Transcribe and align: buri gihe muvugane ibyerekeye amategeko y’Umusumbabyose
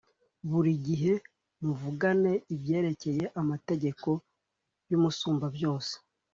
buri 0.49 0.71
gihe 0.87 1.13
muvugane 1.63 2.33
ibyerekeye 2.53 3.23
amategeko 3.41 4.09
y’Umusumbabyose 4.89 5.95